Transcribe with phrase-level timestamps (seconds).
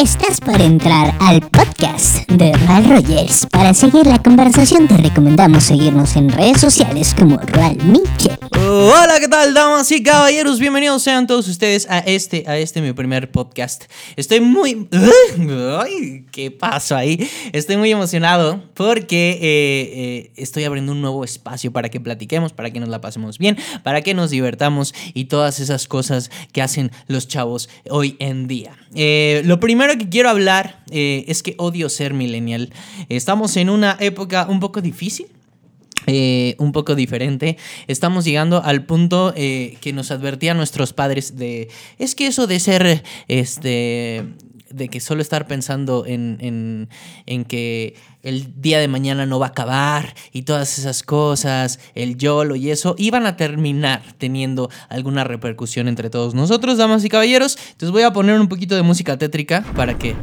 [0.00, 3.44] Estás por entrar al podcast de Ral Rogers.
[3.52, 8.38] Para seguir la conversación te recomendamos seguirnos en redes sociales como Ral Mitchell.
[8.62, 10.58] Hola, ¿qué tal, damas y caballeros?
[10.58, 13.84] Bienvenidos sean todos ustedes a este, a este mi primer podcast.
[14.16, 14.88] Estoy muy...
[16.32, 17.28] ¿Qué pasó ahí?
[17.52, 22.70] Estoy muy emocionado porque eh, eh, estoy abriendo un nuevo espacio para que platiquemos, para
[22.70, 26.90] que nos la pasemos bien, para que nos divertamos y todas esas cosas que hacen
[27.06, 28.72] los chavos hoy en día.
[28.94, 32.72] Eh, lo primero que quiero hablar es que odio ser millennial.
[33.08, 35.26] Estamos en una época un poco difícil.
[36.58, 37.56] un poco diferente.
[37.86, 41.68] Estamos llegando al punto que nos advertían nuestros padres de,
[41.98, 44.24] es que eso de ser, este,
[44.70, 46.88] de que solo estar pensando en,
[47.26, 52.16] en, que el día de mañana no va a acabar y todas esas cosas, el
[52.16, 57.58] YOLO y eso, iban a terminar teniendo alguna repercusión entre todos nosotros, damas y caballeros.
[57.72, 60.14] Entonces voy a poner un poquito de música tétrica para que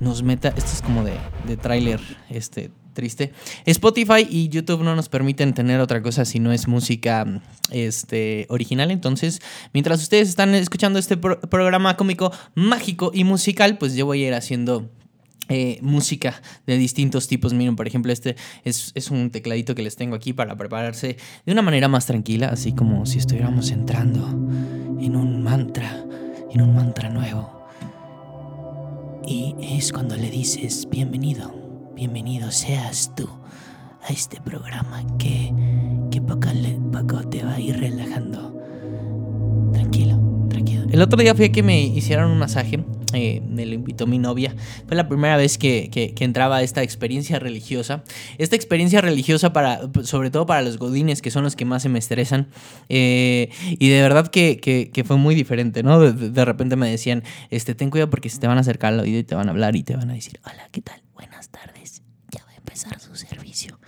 [0.00, 0.48] nos meta.
[0.48, 1.14] Esto es como de,
[1.46, 3.32] de tráiler este, triste.
[3.64, 7.24] Spotify y YouTube no nos permiten tener otra cosa si no es música
[7.70, 8.90] este, original.
[8.90, 9.40] Entonces,
[9.72, 14.34] mientras ustedes están escuchando este programa cómico, mágico y musical, pues yo voy a ir
[14.34, 14.90] haciendo
[15.48, 17.54] eh, música de distintos tipos.
[17.54, 21.52] Miren, por ejemplo, este es, es, un tecladito que les tengo aquí para prepararse de
[21.52, 26.04] una manera más tranquila, así como si estuviéramos entrando en un mantra,
[26.50, 27.64] en un mantra nuevo.
[29.24, 31.67] Y es cuando le dices, bienvenido
[31.98, 33.28] bienvenido seas tú
[34.08, 35.52] a este programa que,
[36.12, 36.48] que poco,
[36.92, 38.56] poco te va a ir relajando.
[39.72, 40.84] Tranquilo, tranquilo.
[40.92, 42.84] El otro día fui a que me hicieran un masaje.
[43.12, 44.54] Eh, me lo invitó mi novia.
[44.86, 48.04] Fue la primera vez que, que, entraba a esta experiencia religiosa.
[48.38, 51.88] Esta experiencia religiosa para, sobre todo para los godines, que son los que más se
[51.88, 52.48] me estresan.
[52.88, 56.00] Eh, y de verdad que, que, fue muy diferente, ¿no?
[56.00, 59.18] De, repente me decían, este, ten cuidado porque se te van a acercar al oído
[59.18, 61.02] y te van a hablar y te van a decir, hola, ¿qué tal?
[61.14, 62.02] Buenas tardes
[63.00, 63.78] su servicio.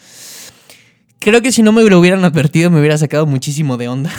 [1.18, 4.10] Creo que si no me lo hubieran advertido me hubiera sacado muchísimo de onda.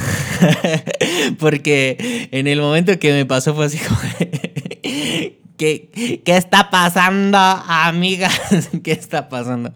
[1.39, 3.99] Porque en el momento que me pasó fue así como...
[5.61, 8.33] ¿Qué, está pasando, amigas?
[8.83, 9.71] ¿Qué está pasando?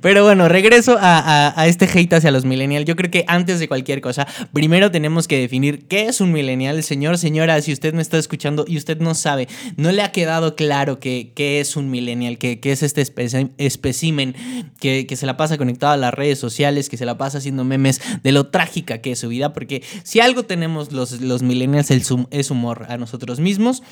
[0.00, 2.86] Pero bueno, regreso a, este hate hacia los millennials.
[2.86, 6.82] Yo creo que antes de cualquier cosa, primero tenemos que definir qué es un millennial.
[6.82, 10.56] Señor, señora, si usted me está escuchando y usted no sabe, no le ha quedado
[10.56, 13.02] claro qué, es un millennial, qué, es este
[13.58, 14.34] espécimen
[14.80, 18.00] que, se la pasa conectado a las redes sociales, que se la pasa haciendo memes
[18.22, 19.52] de lo trágica que es su vida.
[19.52, 23.82] Porque si algo tenemos los, los millennials es humor a nosotros mismos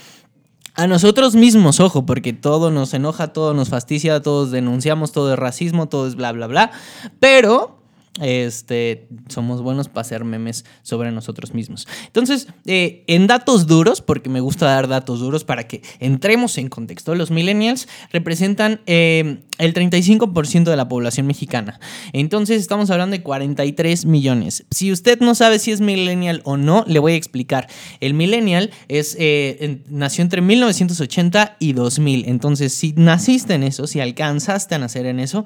[0.75, 5.39] a nosotros mismos, ojo, porque todo nos enoja, todo nos fastidia, todos denunciamos, todo es
[5.39, 6.73] racismo, todo es bla, bla, bla.
[7.21, 7.84] Pero
[8.20, 11.88] este, somos buenos para hacer memes sobre nosotros mismos.
[12.06, 16.69] Entonces, eh, en datos duros, porque me gusta dar datos duros para que entremos en
[16.69, 21.80] contexto, los millennials representan eh, el 35% de la población mexicana.
[22.12, 24.64] Entonces, estamos hablando de 43 millones.
[24.70, 27.69] Si usted no sabe si es millennial o no, le voy a explicar.
[27.98, 32.28] El millennial es, eh, nació entre 1980 y 2000.
[32.28, 35.44] Entonces, si naciste en eso, si alcanzaste a nacer en eso,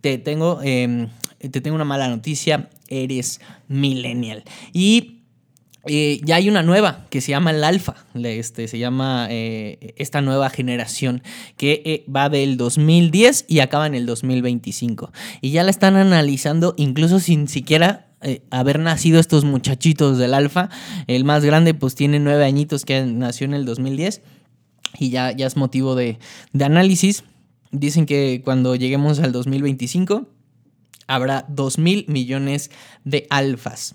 [0.00, 1.08] te tengo em,
[1.50, 3.38] te tengo una mala noticia, eres
[3.68, 4.44] millennial.
[4.72, 5.18] Y
[5.84, 10.22] eh, ya hay una nueva que se llama el alfa, este, se llama eh, esta
[10.22, 11.22] nueva generación
[11.58, 15.12] que eh, va del 2010 y acaba en el 2025.
[15.42, 18.08] Y ya la están analizando incluso sin siquiera
[18.50, 20.70] haber nacido estos muchachitos del alfa.
[21.08, 24.22] El más grande pues tiene nueve añitos que nació en el 2010
[24.98, 26.18] y ya, ya es motivo de,
[26.54, 27.24] de análisis.
[27.70, 30.26] Dicen que cuando lleguemos al 2025
[31.06, 32.70] habrá 2 mil millones
[33.04, 33.94] de alfas.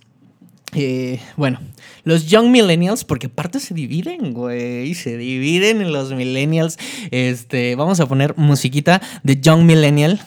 [0.74, 1.60] Eh, bueno,
[2.04, 6.78] los Young Millennials, porque aparte se dividen, güey, se dividen en los Millennials.
[7.12, 10.22] Este, vamos a poner musiquita de Young Millennial.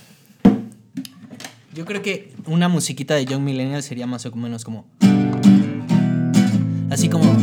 [1.75, 4.87] Yo creo que una musiquita de Young Millennial sería más o menos como.
[6.91, 7.37] Así como.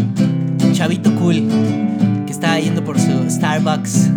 [0.73, 1.47] Chavito cool
[2.27, 4.11] que está yendo por su Starbucks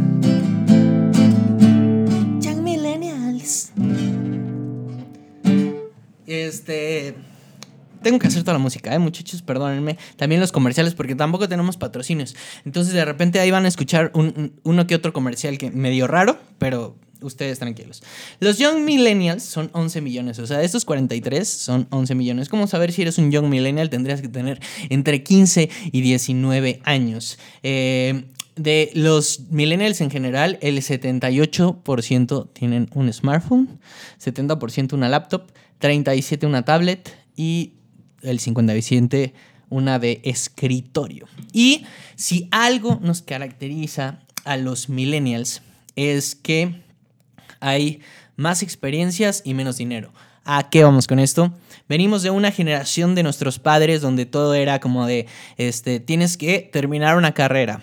[6.51, 7.15] Este.
[8.03, 8.99] Tengo que hacer toda la música, ¿eh?
[8.99, 9.99] muchachos, perdónenme.
[10.17, 12.35] También los comerciales, porque tampoco tenemos patrocinios.
[12.65, 16.97] Entonces, de repente ahí van a escuchar uno que otro comercial que medio raro, pero
[17.21, 18.03] ustedes tranquilos.
[18.41, 22.49] Los Young Millennials son 11 millones, o sea, estos 43 son 11 millones.
[22.49, 23.91] ¿Cómo saber si eres un Young Millennial?
[23.91, 27.39] Tendrías que tener entre 15 y 19 años.
[27.63, 28.25] Eh,
[28.57, 33.81] de los millennials en general, el 78% tienen un smartphone,
[34.23, 37.75] 70% una laptop, 37 una tablet y
[38.23, 39.35] el 57
[39.71, 41.27] una de escritorio.
[41.53, 41.85] Y
[42.17, 45.63] si algo nos caracteriza a los millennials
[45.97, 46.83] es que
[47.61, 48.01] hay
[48.37, 50.13] más experiencias y menos dinero.
[50.45, 51.53] ¿A qué vamos con esto?
[51.89, 55.27] Venimos de una generación de nuestros padres donde todo era como de,
[55.57, 57.83] este, tienes que terminar una carrera,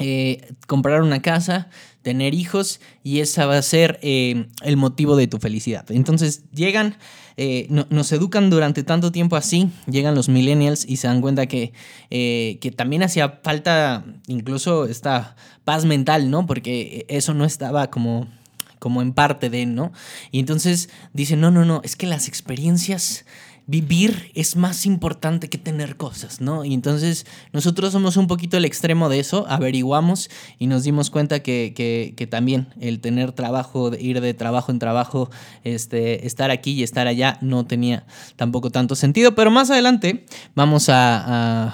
[0.00, 1.68] eh, comprar una casa,
[2.00, 5.84] tener hijos y esa va a ser eh, el motivo de tu felicidad.
[5.90, 6.96] Entonces llegan,
[7.36, 11.74] eh, nos educan durante tanto tiempo así, llegan los millennials y se dan cuenta que,
[12.08, 16.46] que también hacía falta incluso esta paz mental, ¿no?
[16.46, 18.26] Porque eso no estaba como
[18.78, 19.92] como en parte de, ¿no?
[20.32, 23.26] Y entonces dicen, no, no, no, es que las experiencias
[23.70, 26.64] vivir es más importante que tener cosas, ¿no?
[26.64, 30.28] Y entonces nosotros somos un poquito el extremo de eso, averiguamos
[30.58, 35.30] y nos dimos cuenta que, que, también el tener trabajo, ir de trabajo en trabajo,
[35.62, 40.26] este, estar aquí y estar allá no tenía tampoco tanto sentido, pero más adelante
[40.56, 41.72] vamos a,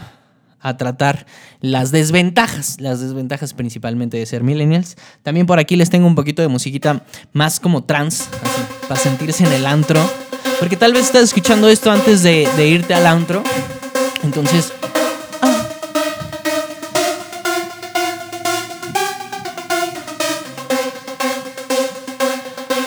[0.60, 1.26] a tratar
[1.62, 4.96] las desventajas, las desventajas principalmente de ser millennials.
[5.22, 9.44] También por aquí les tengo un poquito de musiquita más como trans, así, para sentirse
[9.44, 10.25] en el antro.
[10.58, 13.42] Porque tal vez estás escuchando esto antes de, irte al antro.
[14.22, 14.72] Entonces,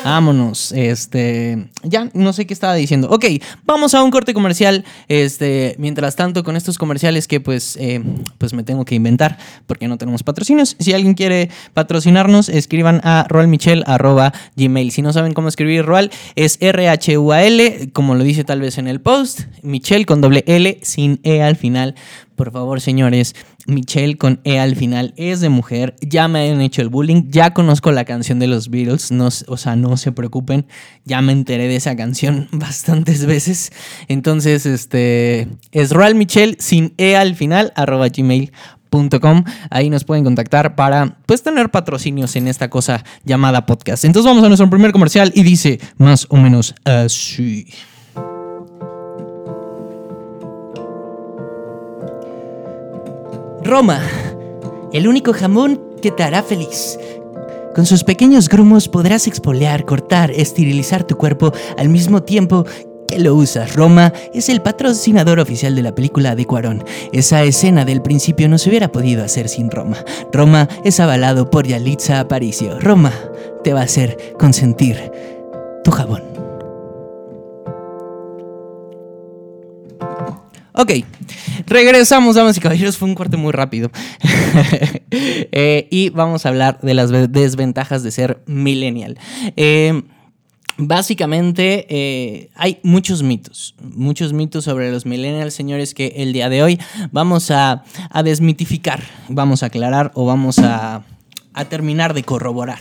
[0.10, 0.72] Vámonos.
[0.72, 1.70] Este.
[1.84, 3.10] Ya no sé qué estaba diciendo.
[3.12, 3.26] Ok,
[3.64, 4.84] vamos a un corte comercial.
[5.08, 5.76] Este.
[5.78, 7.78] Mientras tanto, con estos comerciales que pues.
[7.80, 8.02] Eh,
[8.40, 9.38] pues me tengo que inventar.
[9.68, 10.76] Porque no tenemos patrocinios.
[10.80, 14.92] Si alguien quiere patrocinarnos, escriban a roalmichel.gmail.
[14.92, 17.92] Si no saben cómo escribir Roal, es R-H-U-A-L.
[17.94, 19.42] Como lo dice tal vez en el post.
[19.62, 21.94] Michel con doble L sin E al final.
[22.40, 23.36] Por favor, señores,
[23.68, 25.98] Michelle con E al final es de mujer.
[26.00, 27.24] Ya me han hecho el bullying.
[27.28, 29.12] Ya conozco la canción de los Beatles.
[29.12, 30.66] No, o sea, no se preocupen.
[31.04, 33.74] Ya me enteré de esa canción bastantes veces.
[34.08, 39.44] Entonces, este es Royal Michelle sin E al final, arroba gmail.com.
[39.70, 44.06] Ahí nos pueden contactar para pues tener patrocinios en esta cosa llamada podcast.
[44.06, 47.68] Entonces vamos a nuestro primer comercial y dice más o menos así.
[53.64, 54.02] Roma,
[54.94, 56.98] el único jamón que te hará feliz.
[57.76, 62.66] Con sus pequeños grumos podrás expoliar, cortar, esterilizar tu cuerpo al mismo tiempo
[63.08, 63.76] que lo usas.
[63.76, 66.84] Roma es el patrocinador oficial de la película de Cuarón.
[67.12, 69.98] Esa escena del principio no se hubiera podido hacer sin Roma.
[70.32, 72.80] Roma es avalado por Yalitza Aparicio.
[72.80, 73.14] Roma
[73.64, 75.12] te va a hacer consentir
[75.84, 76.29] tu jabón.
[80.80, 80.92] Ok,
[81.68, 82.96] regresamos, damas y caballeros.
[82.96, 83.92] Fue un corte muy rápido.
[85.52, 89.18] Eh, y vamos a hablar de las desventajas de ser millennial.
[89.58, 90.04] Eh,
[90.78, 96.62] básicamente eh, hay muchos mitos, muchos mitos sobre los millennials, señores, que el día de
[96.62, 96.80] hoy
[97.12, 97.84] vamos a,
[98.24, 101.04] desmitificar, vamos a aclarar o vamos a,
[101.54, 102.80] a terminar de corroborar.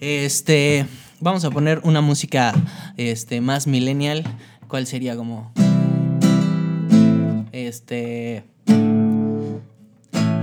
[0.00, 0.86] Este,
[1.20, 2.54] vamos a poner una música
[2.96, 4.24] este, más millennial.
[4.68, 5.52] ¿Cuál sería como...
[7.66, 8.44] Este.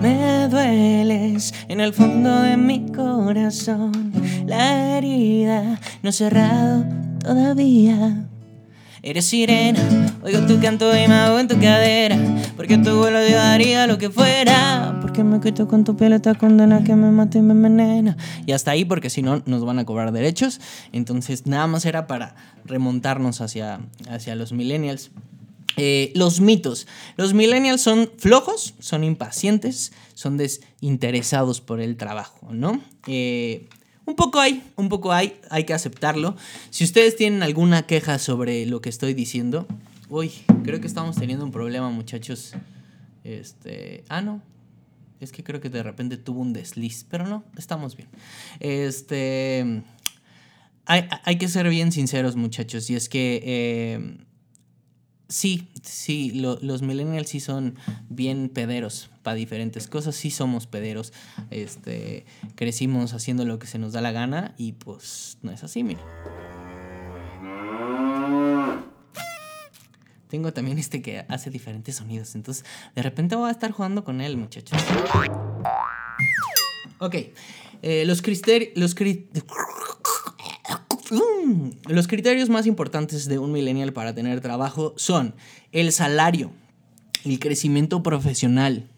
[0.01, 4.11] Me dueles en el fondo de mi corazón.
[4.45, 6.83] La herida no ha cerrado
[7.19, 8.27] todavía.
[9.01, 9.79] Eres sirena,
[10.21, 12.17] oigo tu canto y me hago en tu cadera.
[12.57, 14.99] Porque tu vuelo yo daría lo que fuera.
[15.01, 18.17] Porque me quito con tu piel esta condena que me mata y me envenena.
[18.45, 20.59] Y hasta ahí, porque si no, nos van a cobrar derechos.
[20.91, 25.09] Entonces, nada más era para remontarnos hacia, hacia los millennials.
[25.77, 26.87] Eh, los mitos.
[27.17, 32.81] Los millennials son flojos, son impacientes, son desinteresados por el trabajo, ¿no?
[33.07, 33.67] Eh,
[34.05, 36.35] un poco hay, un poco hay, hay que aceptarlo.
[36.69, 39.67] Si ustedes tienen alguna queja sobre lo que estoy diciendo,
[40.09, 40.31] uy,
[40.63, 42.53] creo que estamos teniendo un problema, muchachos.
[43.23, 44.41] Este, ah, no.
[45.19, 48.09] Es que creo que de repente tuvo un desliz, pero no, estamos bien.
[48.59, 49.83] Este,
[50.85, 54.17] hay, que ser bien sinceros, muchachos, y es que eh,
[55.33, 57.73] Sí, sí, los millennials sí son
[58.07, 61.11] bien pederos para diferentes cosas, sí somos pederos,
[61.49, 65.83] este, crecimos haciendo lo que se nos da la gana y pues no es así,
[65.83, 66.01] mira.
[70.27, 72.63] Tengo también este que hace diferentes sonidos, entonces
[72.93, 74.79] de repente voy a estar jugando con él, muchachos.
[76.99, 77.15] Ok,
[77.81, 78.69] eh, los criterios...
[78.75, 78.93] Los
[81.13, 85.35] Mm, los criterios más importantes de un millennial para tener trabajo son
[85.71, 86.51] el salario,
[87.23, 88.89] el crecimiento profesional,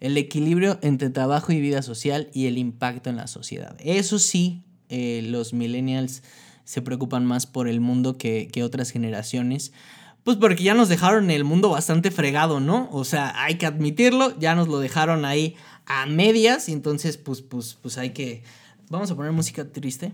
[0.00, 3.76] el equilibrio entre trabajo y vida social y el impacto en la sociedad.
[3.80, 6.22] Eso sí, eh, los millennials
[6.64, 9.72] se preocupan más por el mundo que, otras generaciones
[10.22, 12.88] Pues porque ya nos dejaron el mundo bastante fregado, ¿no?
[12.92, 17.42] O sea, hay que admitirlo, ya nos lo dejaron ahí a medias, y entonces pues,
[17.42, 18.42] pues, pues hay que...
[18.88, 20.12] Vamos a poner música triste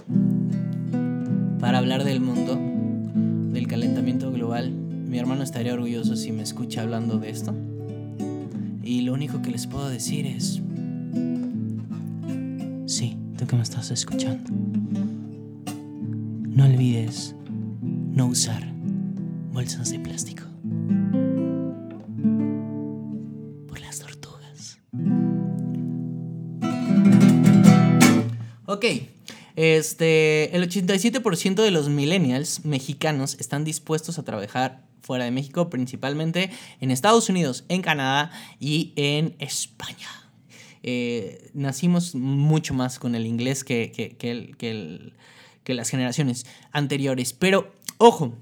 [1.61, 2.59] para hablar del mundo,
[3.53, 4.71] del calentamiento global.
[4.71, 7.55] Mi hermano estaría orgulloso si me escucha hablando de esto.
[8.83, 10.63] Y lo único que les puedo decir es...
[12.87, 14.51] Sí, tú que me estás escuchando.
[16.49, 17.35] No olvides
[17.83, 18.63] no usar
[19.53, 20.45] bolsas de plástico.
[23.69, 24.79] Por las tortugas.
[28.67, 28.85] Ok,
[29.61, 36.51] este, el 87% de los millennials mexicanos están dispuestos a trabajar fuera de México, principalmente
[36.81, 40.07] en Estados Unidos, en Canadá y en España.
[40.85, 44.17] Eh, nacimos mucho más con el inglés que, que,
[45.65, 47.33] que las generaciones anteriores.
[47.33, 48.35] Pero, ojo,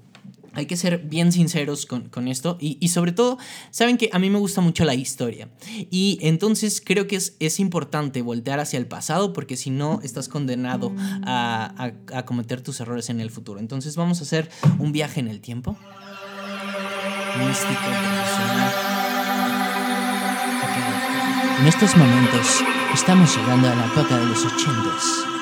[0.57, 3.37] hay que ser bien sinceros con, esto y, sobre todo,
[3.69, 5.49] saben que a mí me gusta mucho la historia
[5.91, 10.27] y entonces creo que es, es importante voltear hacia el pasado porque si no estás
[10.27, 11.91] condenado a,
[12.25, 13.59] cometer tus errores en el futuro.
[13.59, 14.49] Entonces vamos a hacer
[14.79, 15.77] un viaje en el tiempo.
[17.37, 17.79] Místico,
[21.59, 22.63] En estos momentos
[22.95, 25.36] estamos llegando a la época de los ochentas.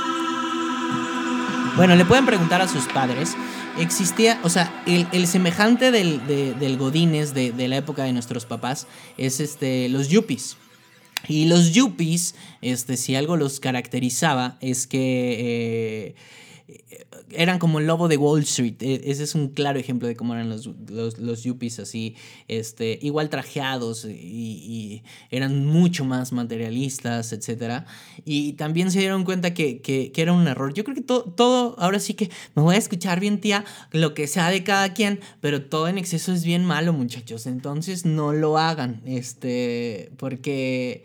[1.75, 3.35] Bueno, le pueden preguntar a sus padres
[3.79, 9.39] existía, o sea, el, semejante del, del Godines de, la época de nuestros papás es
[9.39, 10.57] este, los yuppies.
[11.27, 16.15] Y los yuppies, este, si algo los caracterizaba, es que eh,
[17.31, 18.75] eran como el lobo de Wall Street.
[18.79, 20.67] E, ese es un claro ejemplo de cómo eran los,
[21.19, 22.15] los, yuppies así,
[22.47, 27.85] este, igual trajeados y, eran mucho más materialistas, etc.
[28.23, 30.73] Y también se dieron cuenta que, era un error.
[30.73, 34.27] Yo creo que todo, ahora sí que me voy a escuchar bien, tía, lo que
[34.27, 37.45] sea de cada quien, pero todo en exceso es bien malo, muchachos.
[37.45, 41.03] Entonces no lo hagan, este, porque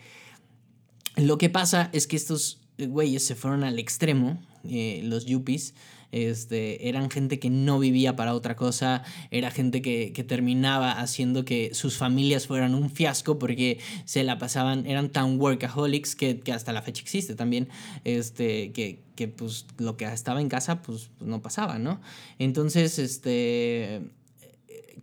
[1.17, 5.75] lo que pasa es que estos güeyes se fueron al extremo, eh, los yuppies,
[6.13, 11.71] este, eran gente que no vivía para otra cosa, era gente que, terminaba haciendo que
[11.73, 16.83] sus familias fueran un fiasco porque se la pasaban, eran tan workaholics que, hasta la
[16.83, 17.69] fecha existe también,
[18.05, 22.01] este, que, que pues lo que estaba en casa pues, no pasaba, ¿no?
[22.39, 24.03] Entonces, este,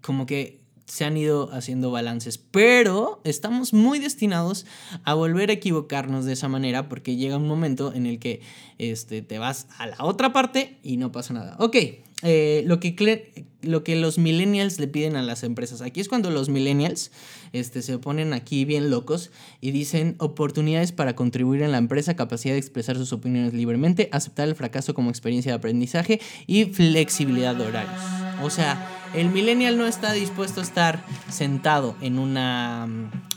[0.02, 4.66] como que se han ido haciendo balances, pero estamos muy destinados
[5.04, 8.42] a volver a equivocarnos de esa manera porque llega un momento en el que
[8.78, 11.58] este, te vas a la otra parte y no pasa nada.
[11.60, 11.76] Ok,
[12.24, 15.82] eh, lo, que, lo que los millennials le piden a las empresas.
[15.82, 17.12] Aquí es cuando los millennials
[17.52, 19.30] este, se ponen aquí bien locos
[19.60, 24.48] y dicen oportunidades para contribuir en la empresa, capacidad de expresar sus opiniones libremente, aceptar
[24.48, 28.02] el fracaso como experiencia de aprendizaje y flexibilidad de horarios.
[28.42, 32.88] O sea, el millennial no está dispuesto a estar sentado en una,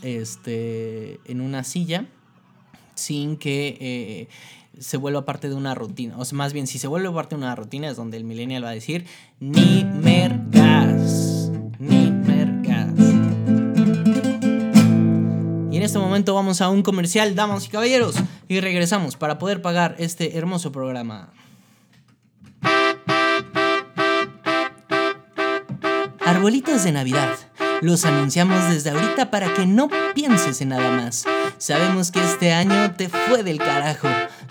[0.03, 2.07] este, en una silla
[2.95, 4.29] sin que eh,
[4.79, 6.17] se vuelva parte de una rutina.
[6.19, 8.65] O sea, más bien, si se vuelve parte de una rutina es donde el millennial
[8.65, 9.07] va a decir,
[9.41, 12.95] ni mergas, ni mergas.
[15.71, 18.17] Y en este momento vamos a un comercial, damas y caballeros,
[18.49, 21.33] y regresamos para poder pagar este hermoso programa.
[26.31, 27.37] Arbolitos de Navidad.
[27.83, 31.25] Los anunciamos desde ahorita para que no pienses en nada más.
[31.59, 34.07] Sabemos que este año te fue del carajo,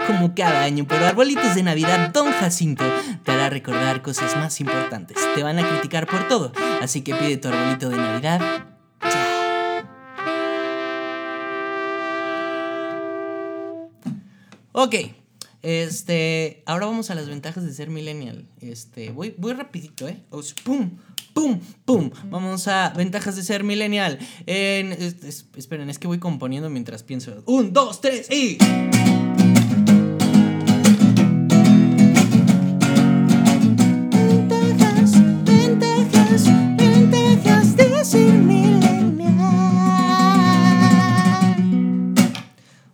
[0.05, 2.83] como cada año, pero Arbolitos de Navidad Don Jacinto
[3.24, 5.15] te hará recordar cosas más importantes.
[5.36, 8.41] Te van a criticar por todo, así que pide tu arbolito de Navidad
[9.01, 9.39] ya.
[14.74, 14.95] Ok,
[15.62, 18.50] este, ahora vamos a las ventajas de ser millennial.
[18.59, 20.21] Este, voy, voy rapidito, ¿eh?
[20.63, 20.98] ¡Pum!
[21.39, 21.58] ¡Pum!
[21.86, 22.10] ¡Pum!
[22.25, 24.19] Vamos a ventajas de ser millennial.
[24.46, 27.43] En, esperen, es que voy componiendo mientras pienso.
[27.46, 28.58] Un, dos, tres y...
[34.12, 35.13] Ventajas,
[35.46, 36.43] ventajas,
[36.75, 39.39] ventajas de ser millennial.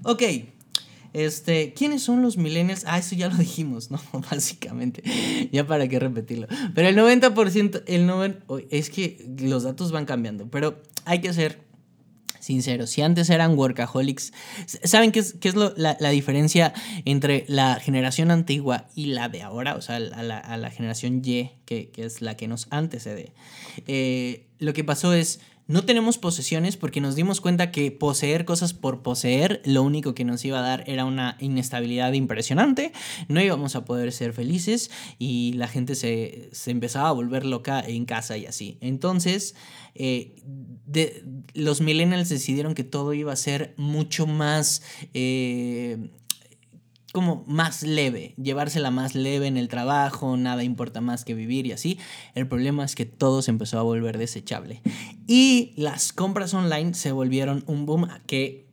[0.03, 0.21] Ok.
[1.15, 2.83] Este, ¿quiénes son los millennials?
[2.85, 4.01] Ah, eso ya lo dijimos, ¿no?
[4.29, 5.01] Básicamente.
[5.49, 6.47] Ya para qué repetirlo.
[6.73, 11.61] Pero el 90%, el 90, es que los datos van cambiando, pero hay que ser
[12.41, 12.89] sinceros.
[12.89, 14.33] Si antes eran workaholics,
[14.83, 16.73] ¿saben qué es, qué es la, diferencia
[17.05, 19.75] entre la generación antigua y la de ahora?
[19.75, 23.31] O sea, a la, generación Y, que, es la que nos antecede.
[23.87, 28.73] Eh, lo que pasó es no tenemos posesiones porque nos dimos cuenta que poseer cosas
[28.73, 32.91] por poseer lo único que nos iba a dar era una inestabilidad impresionante,
[33.27, 38.05] no íbamos a poder ser felices y la gente se, empezaba a volver loca en
[38.05, 38.77] casa y así.
[38.81, 39.55] Entonces,
[39.95, 40.43] eh,
[41.53, 44.83] los millennials decidieron que todo iba a ser mucho más...
[45.13, 46.09] Eh,
[47.15, 51.71] como más leve, llevársela más leve en el trabajo, nada importa más que vivir y
[51.71, 51.97] así.
[52.33, 54.81] El problema es que todo se empezó a volver desechable.
[55.25, 58.67] Y las compras online se volvieron un boom que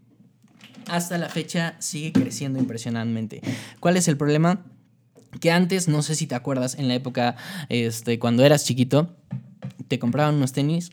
[0.89, 3.43] hasta la fecha sigue creciendo impresionantemente.
[3.79, 4.67] ¿Cuál es el problema?
[5.39, 7.37] Que antes, no sé si te acuerdas, en la época,
[7.69, 9.15] este, cuando eras chiquito,
[9.87, 10.91] te compraban unos tenis,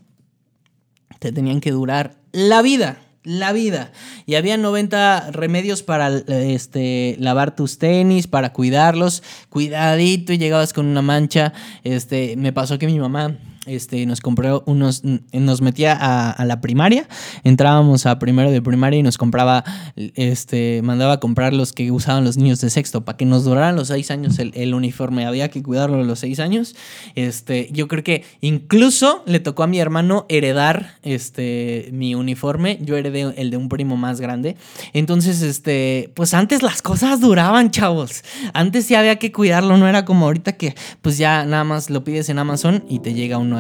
[1.17, 3.91] te tenían que durar la vida la vida.
[4.25, 9.21] Y había 90 remedios para este, lavar tus tenis, para cuidarlos.
[9.49, 11.53] Cuidadito y llegabas con una mancha.
[11.83, 17.07] Este, me pasó que mi mamá este, nos compró unos, nos metía a, la primaria,
[17.43, 19.63] entrábamos a primero de primaria y nos compraba,
[19.95, 23.75] este, mandaba a comprar los que usaban los niños de sexto para que nos duraran
[23.75, 26.75] los seis años el, uniforme, había que cuidarlo los seis años,
[27.15, 32.97] este, yo creo que incluso le tocó a mi hermano heredar, este, mi uniforme, yo
[32.97, 34.55] heredé el de un primo más grande,
[34.93, 38.23] entonces, este, pues antes las cosas duraban, chavos,
[38.53, 42.03] antes sí había que cuidarlo, no era como ahorita que, pues ya nada más lo
[42.03, 43.58] pides en Amazon y te llega un nuevo.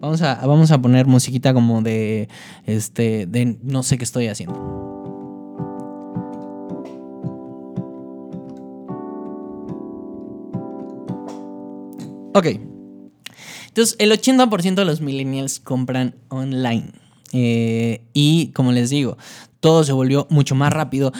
[0.00, 2.28] Vamos a, vamos a poner musiquita como de,
[2.64, 4.76] este, de no sé qué estoy haciendo.
[12.34, 12.46] Ok.
[13.68, 16.92] Entonces, el 80% de los millennials compran online.
[17.32, 19.16] Eh, y como les digo,
[19.60, 21.12] todo se volvió mucho más rápido,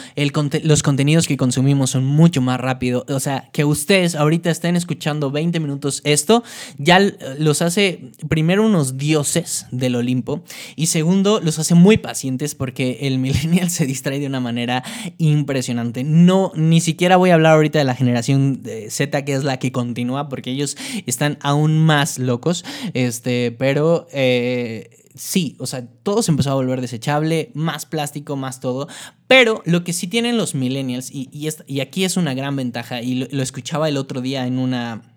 [0.63, 5.31] los contenidos que consumimos son mucho más rápido, o sea, que ustedes ahorita estén escuchando
[5.31, 6.43] 20 minutos esto,
[6.77, 6.99] ya
[7.39, 10.43] los hace primero unos dioses del Olimpo
[10.77, 14.81] y segundo los hace muy pacientes porque el millennial se distrae de una manera
[15.17, 16.05] impresionante.
[16.05, 19.73] No, ni siquiera voy a hablar ahorita de la generación Z que es la que
[19.73, 24.07] continúa porque ellos están aún más locos, este, pero...
[24.13, 28.87] Eh, sí, o sea, todo se empezó a volver desechable, más plástico, más todo.
[29.27, 33.27] Pero lo que sí tienen los millennials, y, y, aquí es una gran ventaja, y
[33.29, 35.13] lo, escuchaba el otro día en una...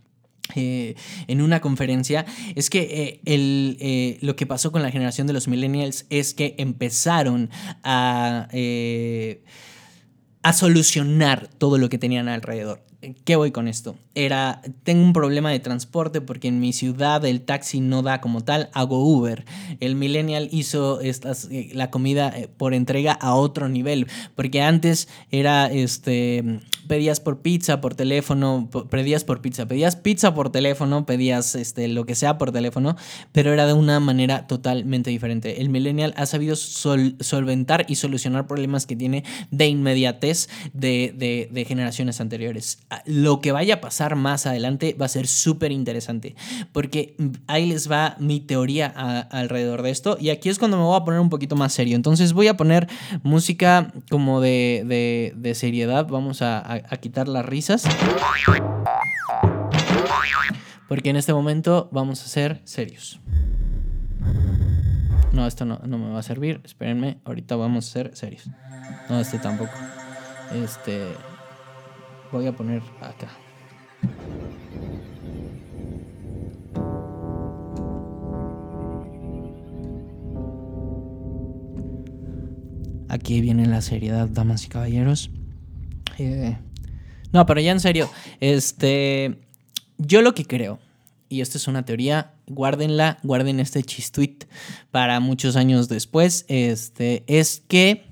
[0.57, 0.97] Eh,
[1.29, 5.47] en una conferencia es que eh, eh, lo que pasó con la generación de los
[5.47, 7.51] millennials es que empezaron
[7.85, 8.49] a,
[10.43, 12.90] a solucionar todo lo que tenían alrededor.
[13.25, 13.97] ¿Qué voy con esto?
[14.15, 18.45] Era, tengo un problema de transporte porque en mi ciudad el taxi no da como
[18.45, 19.47] tal, hago Uber.
[19.81, 25.09] El millennial hizo estas, eh, la comida eh, por entrega a otro nivel, porque antes
[25.31, 26.61] era, este,
[26.91, 32.05] pedías por pizza, por teléfono, pedías por pizza, pedías pizza por teléfono, pedías este, lo
[32.05, 32.97] que sea por teléfono,
[33.31, 35.61] pero era de una manera totalmente diferente.
[35.61, 39.23] El millennial ha sabido solventar y solucionar problemas que tiene
[39.53, 45.09] de inmediatez de, de generaciones anteriores lo que vaya a pasar más adelante va a
[45.09, 46.35] ser súper interesante,
[46.73, 47.15] porque
[47.47, 51.05] ahí les va mi teoría alrededor de esto, y aquí es cuando me voy a
[51.05, 51.97] poner un poquito más serio.
[51.97, 52.89] Entonces voy a poner
[53.23, 57.85] música como de, de, seriedad, vamos a, quitar las risas.
[60.89, 63.21] Porque en este momento vamos a ser serios.
[65.33, 66.61] No, esto no, no, me va a servir.
[66.65, 68.49] Espérenme, ahorita vamos a ser serios.
[69.09, 69.73] No, este tampoco.
[70.53, 71.15] Este
[72.33, 73.29] voy a poner acá.
[83.09, 85.31] Aquí viene la seriedad, damas y caballeros.
[86.19, 86.57] Eh,
[87.33, 89.39] no, pero ya en serio, este,
[89.99, 90.79] yo lo que creo,
[91.29, 94.45] y esta es una teoría, guárdenla, guarden este chistuit
[94.91, 98.05] para muchos años después, este, es que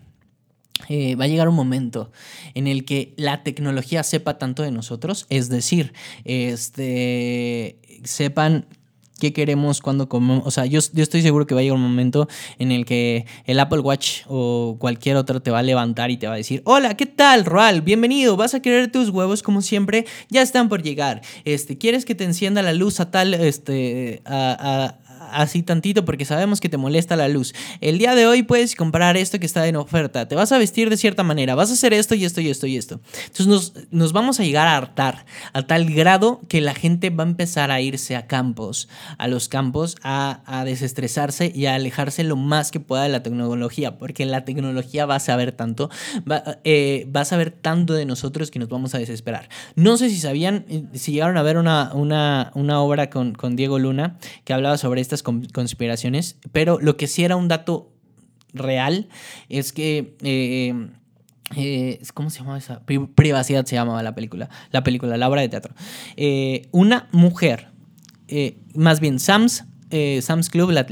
[0.89, 2.13] eh, va a llegar un momento
[2.55, 5.93] en el que la tecnología sepa tanto de nosotros, es decir,
[6.25, 8.67] este, sepan
[9.19, 10.43] qué queremos cuando comemos.
[10.47, 12.29] O sea, yo, yo, estoy seguro que va a llegar un momento
[12.59, 16.27] en el que el Apple Watch o cualquier otro te va a levantar y te
[16.27, 17.83] va a decir, hola, ¿qué tal, Roal?
[17.83, 21.23] Bienvenido, vas a querer tus huevos como siempre, ya están por llegar.
[21.45, 24.95] Este, ¿quieres que te encienda la luz a tal, este, a,
[25.33, 27.55] así tantito porque sabemos que te molesta la luz.
[27.81, 30.29] El día de hoy puedes comprar esto que está en oferta.
[30.29, 31.55] Te vas a vestir de cierta manera.
[31.55, 33.01] Vas a hacer esto y esto y esto y esto.
[33.27, 37.25] Entonces nos, nos vamos a llegar a hartar a tal grado que la gente va
[37.25, 42.25] a empezar a irse a campos, a los campos, a, a desestresarse y a alejarse
[42.25, 43.99] lo más que pueda de la tecnología.
[43.99, 45.91] Porque la tecnología va a saber tanto,
[46.31, 49.49] va, eh, a saber tanto de nosotros que nos vamos a desesperar.
[49.75, 53.57] No sé si sabían, eh, si llegaron a ver una, una, una obra con, con
[53.57, 57.93] Diego Luna que hablaba sobre estas conspiraciones, pero lo que sí era un dato
[58.53, 59.09] real
[59.49, 60.17] es que...
[60.23, 60.89] Eh,
[61.57, 62.83] eh, ¿Cómo se llama esa?
[63.15, 64.51] Privacidad se llamaba la película.
[64.71, 65.75] La película, la obra de teatro.
[66.73, 67.69] una mujer,
[68.75, 69.65] más bien Sam's
[70.21, 70.85] Sam's Club, la,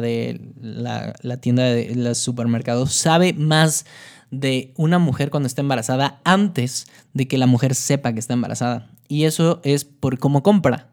[0.00, 3.86] de la, la, tienda de los supermercados, sabe más
[4.40, 8.90] de una mujer cuando está embarazada antes de que la mujer sepa que está embarazada.
[9.08, 10.88] Y eso es por cómo compra.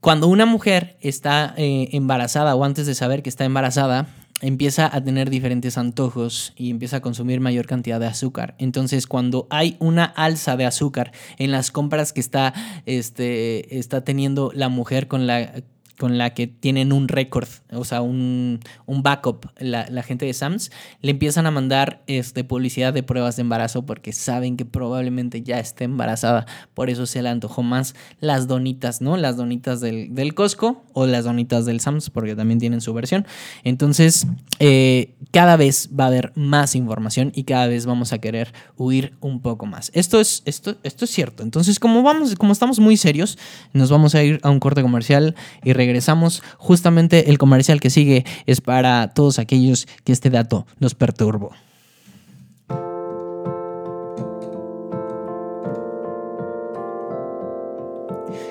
[0.00, 4.06] Cuando una mujer está eh, embarazada o antes de saber que está embarazada,
[4.40, 8.54] empieza a tener diferentes antojos y empieza a consumir mayor cantidad de azúcar.
[8.58, 12.54] Entonces, cuando hay una alza de azúcar en las compras que está,
[12.86, 15.62] este, está teniendo la mujer con la
[15.98, 20.70] con la que tienen un récord, o sea, un, backup, la, gente de SAMS,
[21.02, 25.58] le empiezan a mandar este, publicidad de pruebas de embarazo porque saben que probablemente ya
[25.58, 26.46] esté embarazada.
[26.72, 29.16] Por eso se le antojó más las donitas, ¿no?
[29.16, 33.26] Las donitas del, del Costco o las donitas del SAMS, porque también tienen su versión.
[33.64, 34.26] Entonces,
[34.60, 39.14] eh, cada vez va a haber más información y cada vez vamos a querer huir
[39.20, 39.90] un poco más.
[39.94, 41.42] Esto es, esto, esto es cierto.
[41.42, 43.36] Entonces, como, vamos, como estamos muy serios,
[43.72, 45.34] nos vamos a ir a un corte comercial
[45.64, 46.42] y regresamos regresamos.
[46.58, 51.52] Justamente el comercial que sigue es para todos aquellos que este dato los perturbó.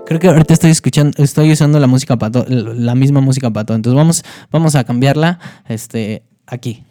[0.05, 3.75] Creo que ahorita estoy escuchando, estoy usando la música pato, la misma música pato.
[3.75, 6.83] Entonces vamos, vamos a cambiarla este, aquí.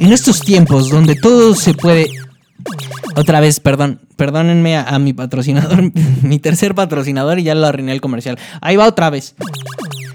[0.00, 2.08] En estos tiempos donde todo se puede
[3.16, 5.90] otra vez, perdón, perdónenme a, mi patrocinador,
[6.22, 8.38] mi tercer patrocinador y ya lo arruiné el comercial.
[8.60, 9.34] Ahí va otra vez.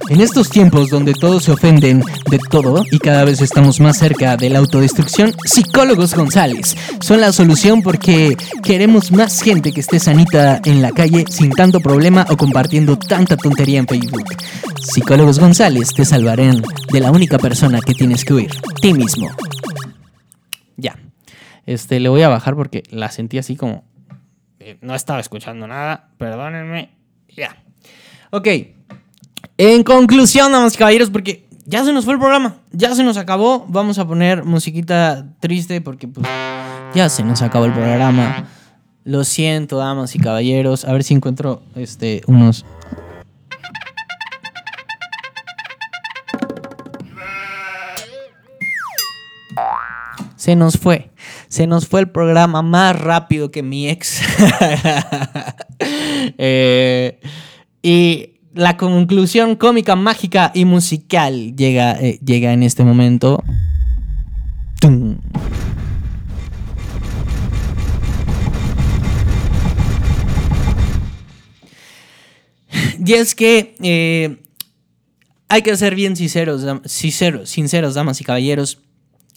[0.09, 4.37] En estos tiempos donde todos se ofenden de todo y cada vez estamos más cerca
[4.37, 10.61] de la autodestrucción, Psicólogos González son la solución porque queremos más gente que esté sanita
[10.63, 14.25] en la calle sin tanto problema o compartiendo tanta tontería en Facebook.
[14.81, 16.61] Psicólogos González te salvarán
[16.93, 19.27] de la única persona que tienes que huir, ti mismo.
[21.67, 23.83] Este, le voy a bajar porque la sentí así como.
[24.59, 26.09] Eh, no estaba escuchando nada.
[26.17, 26.89] Perdónenme.
[27.35, 27.57] Ya.
[28.31, 28.47] Ok.
[29.57, 32.55] En conclusión, damas y caballeros, porque ya se nos fue el programa.
[32.71, 33.65] Ya se nos acabó.
[33.67, 36.25] Vamos a poner musiquita triste porque pues
[36.95, 38.47] ya se nos acabó el programa.
[39.03, 40.85] Lo siento, damas y caballeros.
[40.85, 42.65] A ver si encuentro este unos
[50.35, 51.09] se nos fue.
[51.49, 54.21] Se nos fue el programa más rápido que mi ex.
[56.39, 57.19] Eh,
[57.83, 63.43] y la conclusión cómica, mágica y musical llega, eh, llega en este momento.
[73.05, 74.37] Y es que eh,
[75.47, 78.81] hay que ser bien sinceros, sinceros, sinceros, damas y caballeros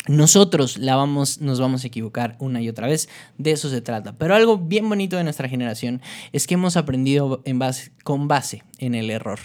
[0.09, 3.09] nosotros la vamos, nos vamos a equivocar una y otra vez.
[3.37, 4.17] De eso se trata.
[4.17, 6.01] Pero algo bien bonito de nuestra generación
[6.33, 9.39] es que hemos aprendido en base, con base en el error.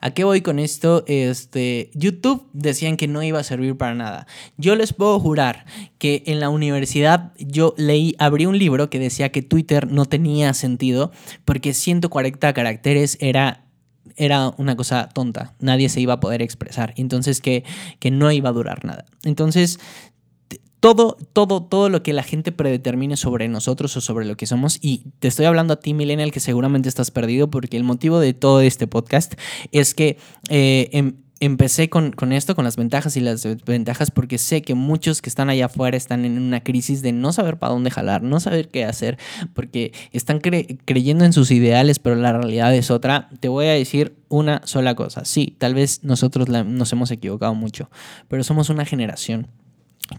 [0.00, 1.04] ¿A qué voy con esto?
[1.06, 4.26] Este, YouTube decían que no iba a servir para nada.
[4.56, 5.64] Yo les puedo jurar
[5.98, 10.54] que en la universidad yo leí, abrí un libro que decía que Twitter no tenía
[10.54, 11.12] sentido
[11.44, 13.64] porque 140 caracteres era
[14.16, 17.64] era una cosa tonta, nadie se iba a poder expresar, entonces que,
[17.98, 19.04] que no iba a durar nada.
[19.24, 19.78] Entonces,
[20.80, 24.78] todo, todo, todo lo que la gente predetermine sobre nosotros o sobre lo que somos.
[24.80, 28.32] Y te estoy hablando a ti, Millennial, que seguramente estás perdido, porque el motivo de
[28.32, 29.34] todo este podcast
[29.72, 30.16] es que
[30.48, 35.22] eh, em, empecé con, esto, con las ventajas y las desventajas, porque sé que muchos
[35.22, 38.40] que están allá afuera están en una crisis de no saber para dónde jalar, no
[38.40, 39.18] saber qué hacer,
[39.54, 43.30] porque están creyendo en sus ideales, pero la realidad es otra.
[43.40, 45.24] Te voy a decir una sola cosa.
[45.24, 47.90] Sí, tal vez nosotros nos hemos equivocado mucho,
[48.28, 49.48] pero somos una generación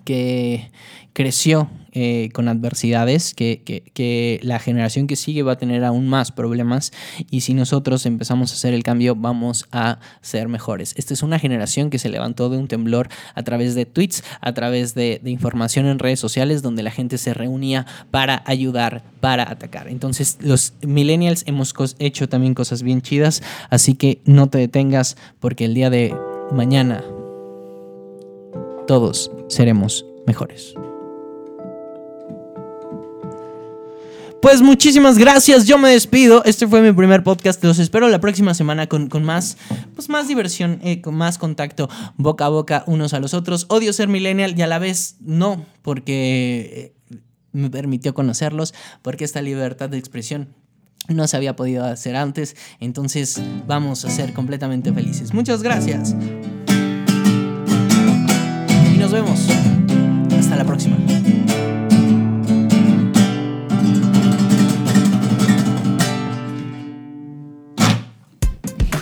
[0.04, 0.72] que
[1.14, 6.94] creció eh, con adversidades, que, la generación que sigue va a tener aún más problemas
[7.30, 10.94] y si nosotros empezamos a hacer el cambio vamos a ser mejores.
[10.96, 14.54] Esta es una generación que se levantó de un temblor a través de tweets, a
[14.54, 19.52] través de, de información en redes sociales donde la gente se reunía para ayudar, para
[19.52, 19.90] atacar.
[19.90, 25.66] Entonces los millennials hemos hecho también cosas bien chidas, así que no te detengas porque
[25.66, 26.16] el día de
[26.54, 27.04] mañana
[28.92, 30.74] todos seremos mejores.
[34.42, 36.44] Pues muchísimas gracias, yo me despido.
[36.44, 37.64] Este fue mi primer podcast.
[37.64, 39.56] Los espero la próxima semana con, más,
[39.96, 43.66] pues más diversión, eh, con más contacto boca a boca unos a los otros.
[43.70, 47.18] Odio ser millennial y a la vez no, porque eh,
[47.54, 48.74] me permitió conocerlos,
[49.04, 50.50] porque esta libertad de expresión
[51.08, 55.34] no se había podido hacer antes, entonces vamos a ser completamente felices.
[55.34, 56.14] Muchas gracias.
[59.12, 59.46] Nos vemos.
[60.40, 60.96] Hasta la próxima.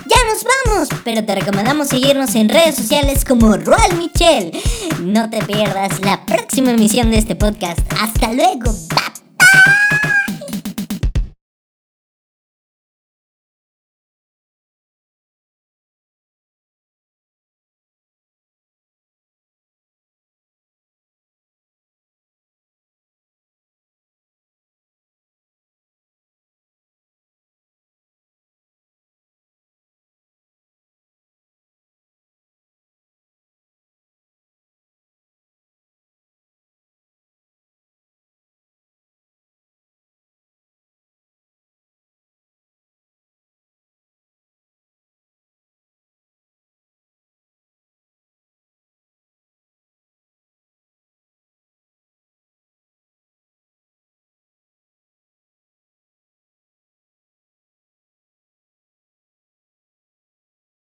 [0.07, 4.51] Ya nos vamos, pero te recomendamos seguirnos en redes sociales como Roal Michel.
[5.03, 7.79] No te pierdas la próxima emisión de este podcast.
[8.01, 8.73] Hasta luego.